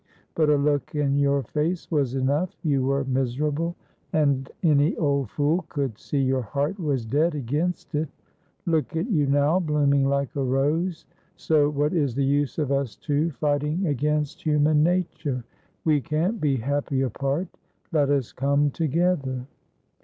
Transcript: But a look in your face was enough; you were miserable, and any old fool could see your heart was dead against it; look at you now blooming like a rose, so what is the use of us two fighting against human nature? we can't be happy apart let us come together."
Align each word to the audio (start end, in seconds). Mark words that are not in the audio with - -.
But 0.33 0.49
a 0.49 0.55
look 0.57 0.95
in 0.95 1.19
your 1.19 1.43
face 1.43 1.91
was 1.91 2.15
enough; 2.15 2.57
you 2.63 2.83
were 2.87 3.03
miserable, 3.03 3.75
and 4.11 4.49
any 4.63 4.95
old 4.97 5.29
fool 5.29 5.63
could 5.69 5.99
see 5.99 6.17
your 6.23 6.41
heart 6.41 6.79
was 6.79 7.05
dead 7.05 7.35
against 7.35 7.93
it; 7.93 8.09
look 8.65 8.95
at 8.95 9.11
you 9.11 9.27
now 9.27 9.59
blooming 9.59 10.07
like 10.09 10.35
a 10.35 10.43
rose, 10.43 11.05
so 11.35 11.69
what 11.69 11.93
is 11.93 12.15
the 12.15 12.25
use 12.25 12.57
of 12.57 12.71
us 12.71 12.95
two 12.95 13.29
fighting 13.29 13.85
against 13.85 14.41
human 14.41 14.81
nature? 14.81 15.43
we 15.85 16.01
can't 16.01 16.41
be 16.41 16.55
happy 16.55 17.01
apart 17.03 17.47
let 17.91 18.09
us 18.09 18.31
come 18.33 18.71
together." 18.71 19.45